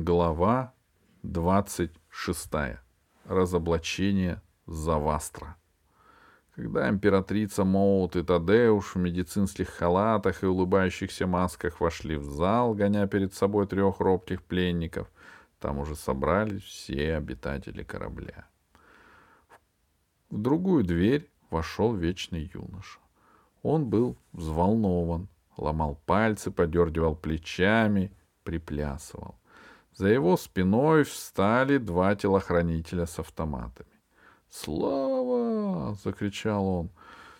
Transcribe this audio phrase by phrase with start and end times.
[0.00, 0.74] Глава
[1.24, 2.50] 26.
[3.24, 5.56] Разоблачение Завастра.
[6.54, 13.08] Когда императрица Моут и Тадеуш в медицинских халатах и улыбающихся масках вошли в зал, гоня
[13.08, 15.10] перед собой трех робких пленников,
[15.58, 18.46] там уже собрались все обитатели корабля.
[20.30, 23.00] В другую дверь вошел вечный юноша.
[23.64, 25.26] Он был взволнован,
[25.56, 28.12] ломал пальцы, подергивал плечами,
[28.44, 29.34] приплясывал.
[29.98, 33.90] За его спиной встали два телохранителя с автоматами.
[34.48, 36.90] «Слава!»— закричал он,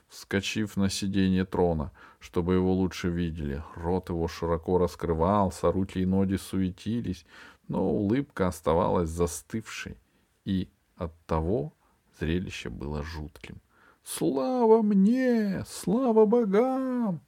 [0.09, 3.63] вскочив на сиденье трона, чтобы его лучше видели.
[3.77, 7.25] Рот его широко раскрывался, руки и ноги суетились,
[7.69, 9.97] но улыбка оставалась застывшей,
[10.45, 11.73] и от того
[12.19, 13.61] зрелище было жутким.
[14.02, 15.65] «Слава мне!
[15.69, 17.21] Слава богам!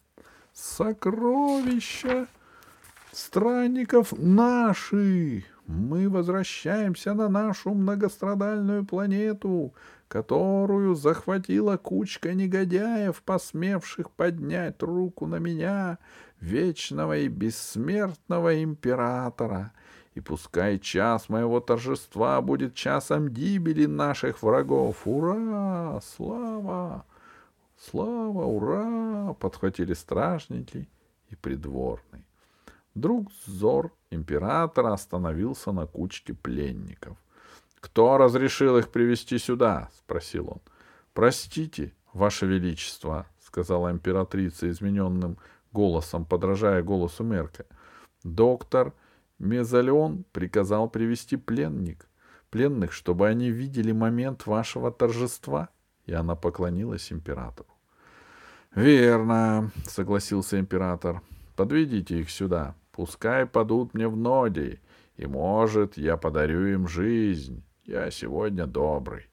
[0.53, 2.27] Сокровища
[3.13, 5.45] странников наши!
[5.67, 9.73] Мы возвращаемся на нашу многострадальную планету,
[10.09, 15.99] которую захватила кучка негодяев, посмевших поднять руку на меня,
[16.41, 19.73] вечного и бессмертного императора.
[20.15, 25.03] И пускай час моего торжества будет часом гибели наших врагов.
[25.05, 26.01] Ура!
[26.03, 27.05] Слава!
[27.79, 28.45] Слава!
[28.45, 29.35] Ура!
[29.35, 30.89] Подхватили стражники
[31.29, 32.27] и придворный.
[32.95, 37.17] Вдруг взор императора остановился на кучке пленников.
[37.81, 40.61] «Кто разрешил их привести сюда?»— спросил он.
[41.15, 45.39] «Простите, Ваше Величество»,— сказала императрица измененным
[45.73, 47.65] голосом, подражая голосу Мерка.
[48.23, 48.93] «Доктор
[49.39, 52.09] Мезалион приказал привести пленник,
[52.51, 55.69] пленных, чтобы они видели момент вашего торжества».
[56.05, 57.69] И она поклонилась императору.
[58.75, 61.23] «Верно»,— согласился император.
[61.57, 62.75] «Подведите их сюда».
[63.01, 64.79] Пускай падут мне в ноги,
[65.17, 67.65] и, может, я подарю им жизнь.
[67.85, 69.27] Я сегодня добрый.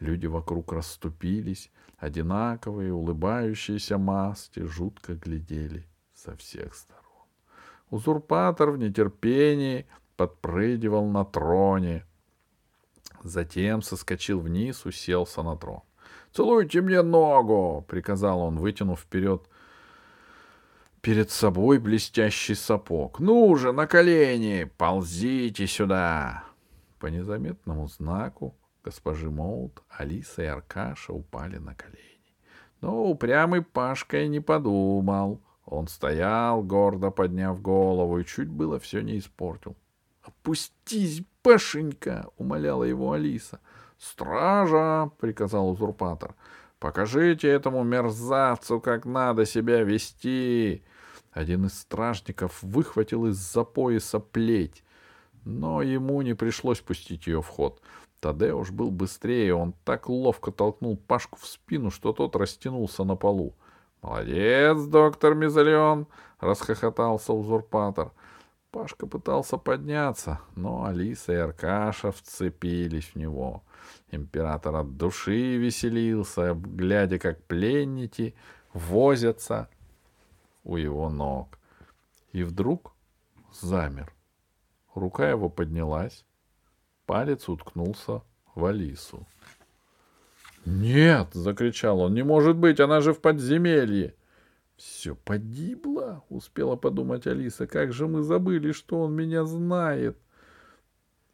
[0.00, 7.04] Люди вокруг расступились, одинаковые, улыбающиеся маски жутко глядели со всех сторон.
[7.88, 9.86] Узурпатор в нетерпении
[10.16, 12.04] подпрыгивал на троне.
[13.22, 15.80] Затем соскочил вниз, уселся на трон.
[16.32, 19.48] «Целуйте мне ногу!»— приказал он, вытянув вперед
[21.06, 23.20] перед собой блестящий сапог.
[23.20, 24.68] «Ну же, на колени!
[24.76, 26.42] Ползите сюда!»
[26.98, 32.34] По незаметному знаку госпожи Моут, Алиса и Аркаша упали на колени.
[32.80, 35.40] Но упрямый Пашка и не подумал.
[35.64, 39.76] Он стоял, гордо подняв голову, и чуть было все не испортил.
[40.22, 43.60] «Опустись, Пашенька!»— умоляла его Алиса.
[43.96, 46.34] «Стража!»— приказал узурпатор.
[46.78, 50.82] «Покажите этому мерзавцу, как надо себя вести!»
[51.32, 54.82] Один из стражников выхватил из-за пояса плеть,
[55.44, 57.80] но ему не пришлось пустить ее в ход.
[58.20, 63.54] Тадеуш был быстрее, он так ловко толкнул Пашку в спину, что тот растянулся на полу.
[64.02, 66.06] «Молодец, доктор Мизалион!»—
[66.40, 68.12] расхохотался узурпатор.
[68.70, 73.62] Пашка пытался подняться, но Алиса и Аркаша вцепились в него.
[74.10, 78.34] Император от души веселился, глядя, как пленники
[78.72, 79.68] возятся
[80.64, 81.58] у его ног.
[82.32, 82.94] И вдруг
[83.52, 84.12] замер.
[84.94, 86.24] Рука его поднялась,
[87.04, 88.22] палец уткнулся
[88.54, 89.26] в Алису.
[90.64, 92.14] «Нет!»— закричал он.
[92.14, 92.80] «Не может быть!
[92.80, 94.14] Она же в подземелье!»
[94.76, 97.66] «Все погибло!»— успела подумать Алиса.
[97.66, 100.18] «Как же мы забыли, что он меня знает!»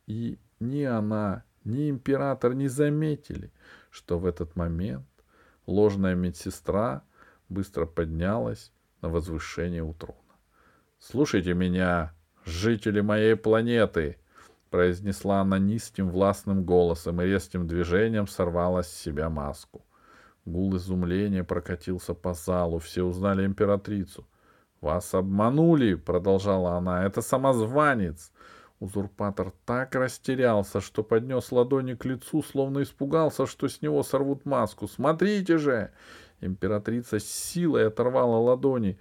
[0.06, 3.52] И ни она, ни император не заметили,
[3.90, 5.06] что в этот момент
[5.66, 7.02] ложная медсестра
[7.48, 10.16] быстро поднялась на возвышение у трона.
[10.98, 12.14] «Слушайте меня,
[12.44, 14.18] жители моей планеты!»
[14.72, 19.84] произнесла она низким властным голосом и резким движением сорвала с себя маску.
[20.46, 24.26] Гул изумления прокатился по залу, все узнали императрицу.
[24.80, 27.04] «Вас обманули!»— продолжала она.
[27.04, 28.32] «Это самозванец!»
[28.82, 34.88] Узурпатор так растерялся, что поднес ладони к лицу, словно испугался, что с него сорвут маску.
[34.88, 35.92] «Смотрите же!
[36.40, 38.98] Императрица с силой оторвала ладони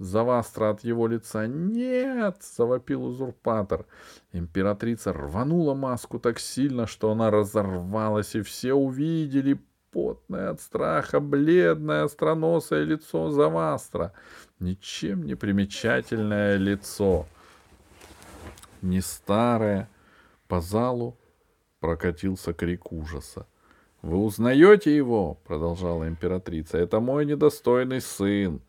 [0.00, 1.46] Завастра от его лица.
[1.46, 3.86] «Нет!»— завопил узурпатор.
[4.32, 9.60] Императрица рванула маску так сильно, что она разорвалась, и все увидели
[9.92, 14.12] потное от страха, бледное, остроносое лицо Завастра.
[14.58, 17.28] Ничем не примечательное лицо.
[18.82, 19.88] Не старое.
[20.48, 21.16] По залу
[21.80, 23.46] прокатился крик ужаса.
[24.02, 26.78] «Вы узнаете его?»— продолжала императрица.
[26.78, 28.60] «Это мой недостойный сын.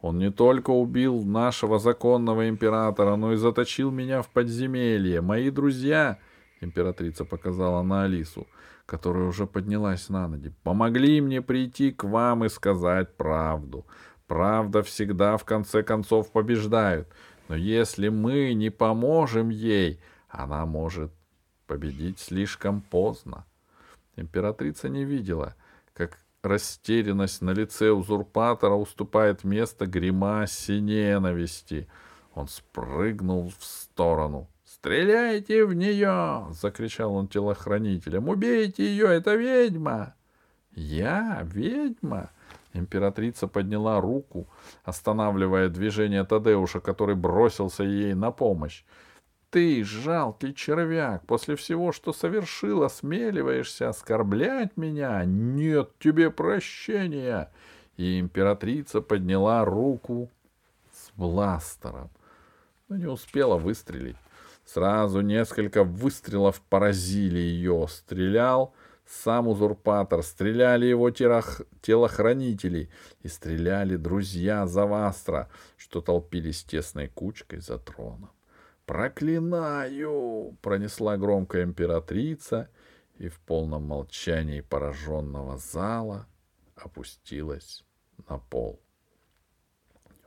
[0.00, 5.20] Он не только убил нашего законного императора, но и заточил меня в подземелье.
[5.20, 6.18] Мои друзья,
[6.60, 8.46] императрица показала на Алису,
[8.84, 13.84] которая уже поднялась на ноги, помогли мне прийти к вам и сказать правду.
[14.28, 17.08] Правда всегда в конце концов побеждает.
[17.48, 21.12] Но если мы не поможем ей, она может
[21.66, 23.44] победить слишком поздно.
[24.16, 25.54] Императрица не видела,
[25.92, 31.88] как Растерянность на лице узурпатора уступает место гримасе ненависти.
[32.34, 34.48] Он спрыгнул в сторону.
[34.64, 38.28] «Стреляйте в нее!»— закричал он телохранителям.
[38.28, 39.08] «Убейте ее!
[39.08, 40.14] Это ведьма!»
[40.72, 41.40] «Я?
[41.42, 42.30] Ведьма?»
[42.76, 44.46] Императрица подняла руку,
[44.84, 48.84] останавливая движение Тадеуша, который бросился ей на помощь.
[49.50, 55.24] Ты, жалкий червяк, после всего, что совершил, осмеливаешься оскорблять меня?
[55.24, 57.50] Нет тебе прощения!»
[57.96, 60.30] И императрица подняла руку
[60.92, 62.10] с бластером,
[62.88, 64.16] но не успела выстрелить.
[64.66, 67.86] Сразу несколько выстрелов поразили ее.
[67.88, 68.74] Стрелял
[69.06, 72.90] сам узурпатор, стреляли его телохранители
[73.22, 78.30] и стреляли друзья Завастра, что толпились тесной кучкой за троном.
[78.84, 82.68] «Проклинаю!»— пронесла громко императрица,
[83.18, 86.26] и в полном молчании пораженного зала
[86.76, 87.84] опустилась
[88.28, 88.80] на пол.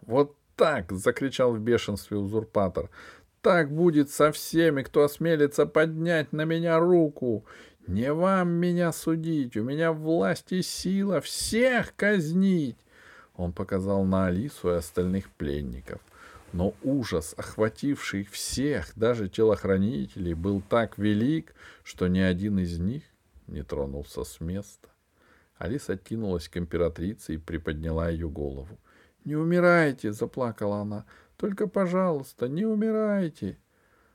[0.02, 2.90] «Вот так!»— закричал в бешенстве узурпатор.
[3.42, 7.46] «Так будет со всеми, кто осмелится поднять на меня руку!
[7.90, 12.78] Не вам меня судить, у меня власть и сила всех казнить!»
[13.36, 16.00] Он показал на Алису и остальных пленников.
[16.54, 23.02] Но ужас, охвативший всех, даже телохранителей, был так велик, что ни один из них
[23.48, 24.90] не тронулся с места.
[25.58, 28.78] Алиса кинулась к императрице и приподняла ее голову.
[29.26, 31.06] «Не умирайте!»— заплакала она.
[31.38, 33.58] «Только, пожалуйста, не умирайте!»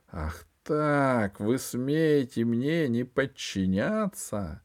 [0.09, 4.61] «Ах так, вы смеете мне не подчиняться?»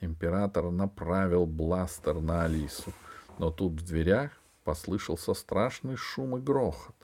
[0.00, 2.92] Император направил бластер на Алису,
[3.38, 4.32] но тут в дверях
[4.64, 6.94] послышался страшный шум и грохот.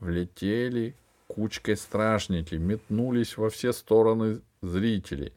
[0.00, 0.96] Влетели
[1.28, 5.32] кучкой стражники, метнулись во все стороны зрителей.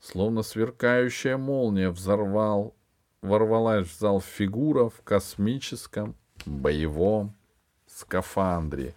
[0.00, 2.74] Словно сверкающая молния взорвал,
[3.22, 6.16] ворвалась в зал фигура в космическом
[6.46, 7.34] боевом
[7.86, 8.94] скафандре.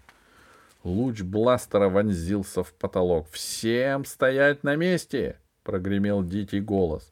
[0.87, 3.27] Луч бластера вонзился в потолок.
[3.31, 7.11] «Всем стоять на месте!»— прогремел дикий голос.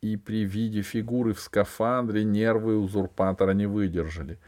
[0.00, 4.38] И при виде фигуры в скафандре нервы узурпатора не выдержали.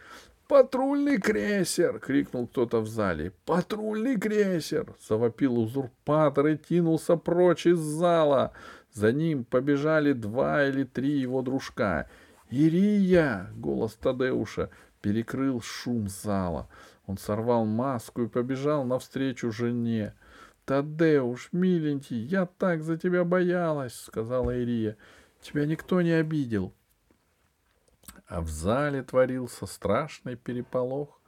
[0.46, 3.32] «Патрульный крейсер!»— крикнул кто-то в зале.
[3.44, 8.52] «Патрульный крейсер!»— завопил узурпатор и кинулся прочь из зала.
[8.94, 12.08] За ним побежали два или три его дружка.
[12.48, 14.70] «Ирия!»— голос Тадеуша
[15.02, 16.68] перекрыл шум зала.
[17.08, 20.14] Он сорвал маску и побежал навстречу жене.
[20.64, 24.96] «Тадеуш, миленький, я так за тебя боялась!»— сказала Ирия.
[25.40, 26.72] «Тебя никто не обидел
[28.28, 31.20] а в зале творился страшный переполох.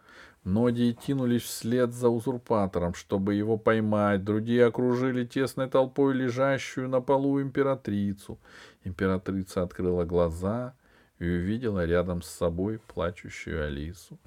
[0.44, 7.42] Многие тянулись вслед за узурпатором, чтобы его поймать, другие окружили тесной толпой лежащую на полу
[7.42, 8.38] императрицу.
[8.84, 10.74] Императрица открыла глаза
[11.18, 14.18] и увидела рядом с собой плачущую Алису.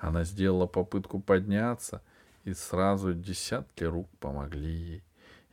[0.00, 2.02] Она сделала попытку подняться,
[2.44, 5.04] и сразу десятки рук помогли ей.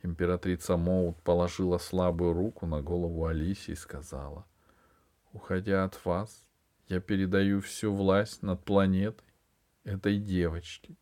[0.02, 4.46] Императрица Моут положила слабую руку на голову Алисе и сказала,
[5.32, 6.46] «Уходя от вас,
[6.88, 9.26] я передаю всю власть над планетой
[9.84, 10.96] этой девочке.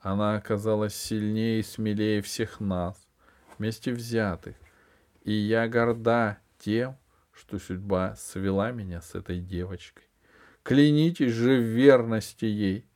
[0.00, 3.06] Она оказалась сильнее и смелее всех нас,
[3.56, 4.56] вместе взятых.
[5.22, 6.96] И я горда тем,
[7.32, 10.09] что судьба свела меня с этой девочкой.
[10.62, 12.86] Клянитесь же в верности ей.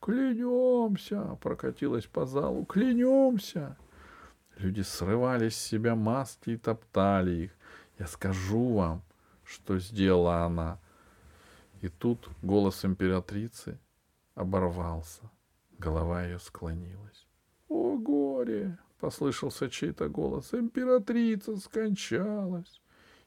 [0.00, 3.76] Клянемся, прокатилась по залу, клянемся.
[4.56, 7.50] Люди срывали с себя маски и топтали их.
[7.98, 9.02] Я скажу вам,
[9.44, 10.78] что сделала она—
[11.82, 13.76] и тут голос императрицы
[14.36, 15.28] оборвался.
[15.78, 17.26] Голова ее склонилась.
[17.68, 20.54] «О, горе!»— послышался чей-то голос.
[20.54, 22.80] «Императрица скончалась!»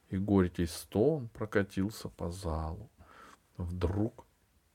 [0.08, 2.90] И горький стон прокатился по залу.
[3.56, 4.24] Вдруг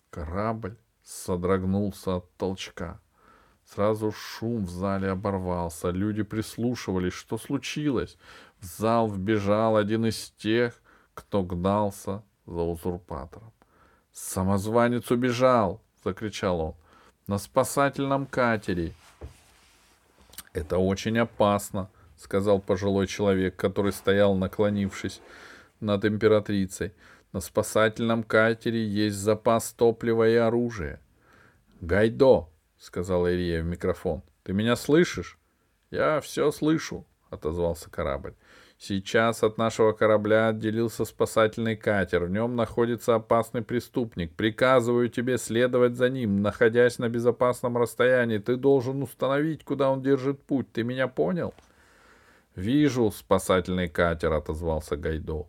[0.10, 3.00] корабль содрогнулся от толчка.
[3.66, 5.92] Сразу шум в зале оборвался.
[5.92, 8.18] Люди прислушивались, что случилось.
[8.60, 10.82] В зал вбежал один из тех,
[11.14, 13.54] кто гнался за узурпатором.
[14.12, 16.76] «Самозванец убежал!»— закричал он.
[17.28, 18.94] «На спасательном катере!»
[20.54, 25.22] «Это очень опасно!»— сказал пожилой человек, который стоял, наклонившись
[25.80, 26.94] над императрицей.
[27.34, 31.00] На спасательном катере есть запас топлива и оружия.
[31.80, 35.40] Гайдо, сказала Ирия в микрофон, ты меня слышишь?
[35.92, 38.36] Я все слышу, отозвался корабль.
[38.78, 42.26] Сейчас от нашего корабля отделился спасательный катер.
[42.26, 44.36] В нем находится опасный преступник.
[44.36, 48.40] Приказываю тебе следовать за ним, находясь на безопасном расстоянии.
[48.40, 50.72] Ты должен установить, куда он держит путь.
[50.72, 51.54] Ты меня понял?
[52.56, 55.46] Вижу спасательный катер, отозвался Гайдо.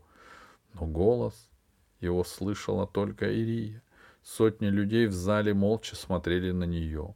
[0.74, 1.48] Но голос
[2.02, 3.82] его слышала только Ирия.
[4.22, 7.14] Сотни людей в зале молча смотрели на нее.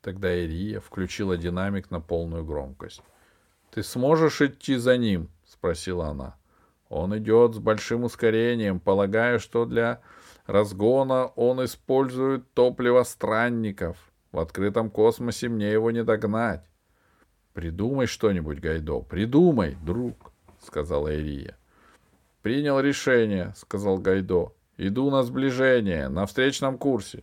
[0.00, 3.02] Тогда Ирия включила динамик на полную громкость.
[3.70, 6.36] «Ты сможешь идти за ним?»— спросила она.
[6.88, 10.00] «Он идет с большим ускорением, полагая, что для
[10.46, 13.98] разгона он использует топливо странников.
[14.32, 16.64] В открытом космосе мне его не догнать».
[17.52, 21.56] «Придумай что-нибудь, Гайдо, придумай, друг»,— сказала Ирия.
[22.48, 24.54] Принял решение, сказал Гайдо.
[24.78, 27.22] Иду на сближение, на встречном курсе.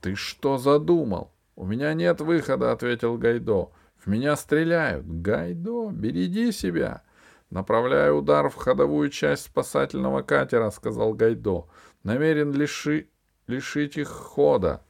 [0.00, 1.30] Ты что задумал?
[1.54, 3.70] У меня нет выхода, ответил Гайдо.
[3.96, 5.06] В меня стреляют.
[5.06, 7.04] Гайдо, береги себя.
[7.50, 11.68] Направляю удар в ходовую часть спасательного катера, сказал Гайдо.
[12.02, 13.06] Намерен лиши...
[13.46, 14.82] лишить их хода.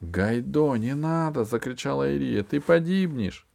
[0.00, 2.42] Гайдо, не надо, закричала Ирия.
[2.42, 3.46] Ты погибнешь.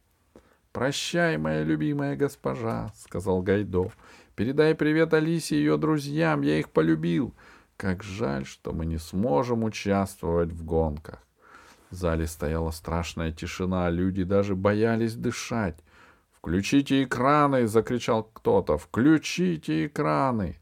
[0.70, 3.90] Прощай, моя любимая госпожа, сказал Гайдо.
[4.36, 7.34] Передай привет Алисе и ее друзьям, я их полюбил.
[7.78, 11.22] Как жаль, что мы не сможем участвовать в гонках.
[11.90, 15.78] В зале стояла страшная тишина, люди даже боялись дышать.
[16.32, 18.76] «Включите экраны!»— закричал кто-то.
[18.76, 20.58] «Включите экраны!»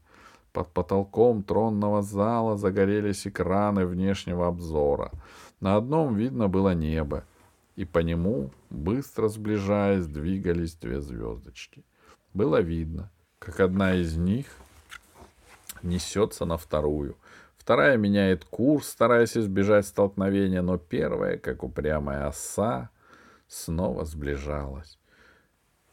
[0.53, 5.11] Под потолком тронного зала загорелись экраны внешнего обзора.
[5.59, 7.25] На одном видно было небо,
[7.75, 11.83] и по нему, быстро сближаясь, двигались две звездочки.
[12.33, 13.11] Было видно,
[13.45, 14.47] как одна из них
[15.83, 17.15] несется на вторую.
[17.57, 22.89] Вторая меняет курс, стараясь избежать столкновения, но первая, как упрямая оса,
[23.47, 24.97] снова сближалась.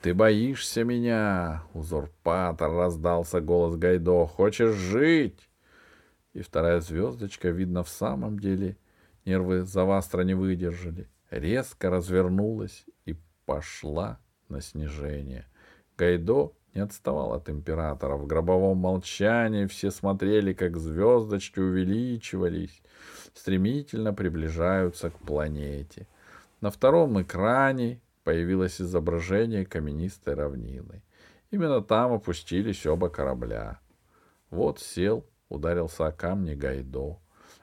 [0.01, 4.27] «Ты боишься меня, узурпатор!»— раздался голос Гайдо.
[4.27, 5.49] «Хочешь жить?»
[6.33, 8.79] И вторая звездочка, видно, в самом деле
[9.27, 11.09] нервы Завастра не выдержали.
[11.31, 14.19] Резко развернулась и пошла
[14.49, 15.47] на снижение.
[15.97, 18.17] Гайдо не отставал от императора.
[18.17, 22.83] В гробовом молчании все смотрели, как звездочки увеличивались,
[23.35, 26.07] стремительно приближаются к планете.
[26.61, 31.03] На втором экране появилось изображение каменистой равнины.
[31.51, 33.81] Именно там опустились оба корабля.
[34.51, 37.19] Вот сел, ударился о камни Гайдо.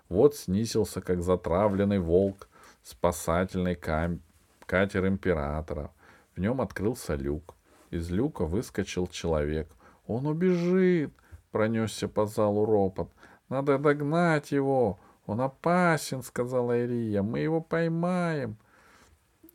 [0.10, 2.50] Вот снизился, как затравленный волк,
[2.84, 4.22] спасательный кам...
[4.66, 5.92] катер императора.
[6.36, 7.56] В нем открылся люк.
[7.92, 9.68] Из люка выскочил человек.
[10.06, 11.14] «Он убежит!»—
[11.52, 13.12] пронесся по залу ропот.
[13.50, 15.00] «Надо догнать его!
[15.26, 17.24] Он опасен!»— сказала Ирия.
[17.24, 18.58] «Мы его поймаем!»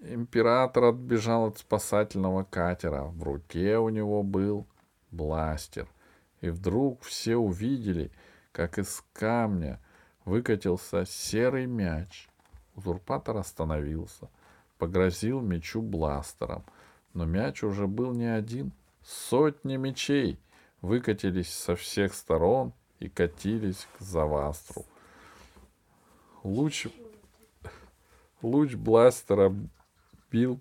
[0.01, 3.05] Император отбежал от спасательного катера.
[3.05, 4.67] В руке у него был
[5.11, 5.89] бластер.
[6.41, 8.11] И вдруг все увидели,
[8.53, 9.81] как из камня
[10.25, 12.29] выкатился серый мяч.
[12.75, 14.29] Узурпатор остановился,
[14.79, 16.65] погрозил мечу бластером—
[17.15, 18.73] но мяч уже был не один.
[19.03, 20.39] Сотни мечей
[20.83, 24.85] выкатились со всех сторон и катились к Завастру.
[26.43, 26.89] Луч,
[28.43, 29.55] луч бластера
[30.31, 30.61] бил,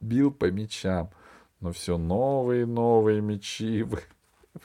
[0.00, 1.10] бил по мечам,
[1.60, 3.84] но все новые и новые мечи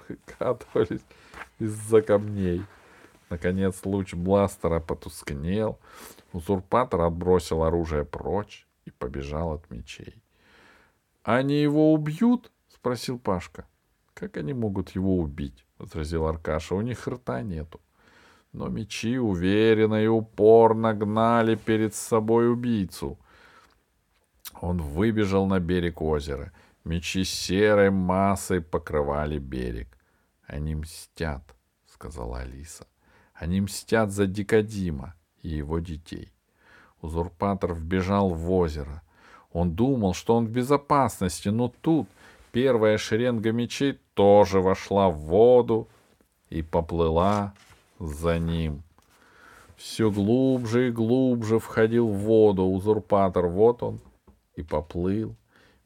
[0.08, 1.02] выкатывались
[1.58, 2.64] из-за камней.
[3.30, 5.80] Наконец луч бластера потускнел,
[6.34, 10.24] узурпатор отбросил оружие прочь, и побежал от мечей.—
[11.24, 13.66] Они его убьют?— спросил Пашка.—
[14.14, 17.82] Как они могут его убить?— возразил Аркаша.— У них рта нету.
[18.54, 23.20] Но мечи уверенно и упорно гнали перед собой убийцу.
[24.62, 26.52] Он выбежал на берег озера.
[26.86, 29.98] Мечи серой массой покрывали берег.—
[30.48, 32.88] Они мстят,— сказала Алиса.—
[33.34, 36.37] Они мстят за Дикодима и его детей.
[37.08, 39.02] Узурпатор вбежал в озеро.
[39.54, 42.08] Он думал, что он в безопасности, но тут
[42.52, 45.88] первая шеренга мечей тоже вошла в воду
[46.50, 47.54] и поплыла
[48.00, 48.84] за ним.
[49.78, 53.48] Все глубже и глубже входил в воду узурпатор.
[53.48, 54.00] Вот он
[54.56, 55.34] и поплыл.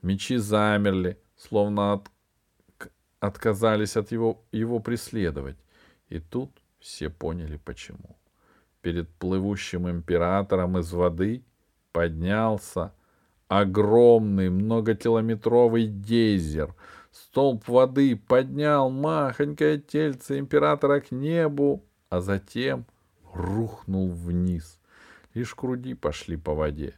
[0.02, 2.10] Мечи замерли, словно от...
[3.20, 5.58] отказались от его, его преследовать.
[6.10, 6.50] И тут
[6.80, 8.16] все поняли, почему
[8.82, 11.44] перед плывущим императором из воды
[11.92, 12.94] поднялся
[13.48, 16.74] огромный многокилометровый гейзер
[17.12, 22.86] Столб воды поднял махонькое тельце императора к небу, а затем
[23.34, 24.80] рухнул вниз.
[25.34, 26.98] Лишь груди пошли по воде.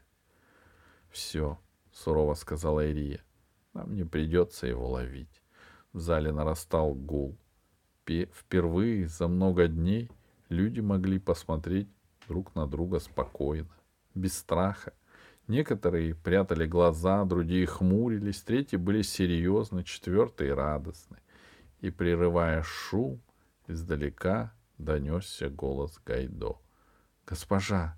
[1.10, 1.60] —Все,—
[1.92, 3.24] сурово сказала Ирия,—
[3.74, 5.42] нам не придется его ловить.
[5.94, 7.38] В зале нарастал гул.
[8.06, 10.10] Впервые за много дней
[10.54, 11.90] люди могли посмотреть
[12.28, 13.70] друг на друга спокойно,
[14.16, 14.94] без страха.
[15.48, 21.18] Некоторые прятали глаза, другие хмурились, третьи были серьезны, четвертые радостны.
[21.82, 23.20] И, прерывая шум,
[23.68, 26.58] издалека донесся голос Гайдо.
[27.28, 27.98] «Госпожа!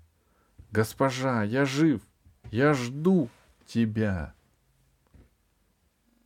[0.72, 1.44] Госпожа!
[1.44, 2.02] Я жив!
[2.50, 3.28] Я жду
[3.64, 4.34] тебя!»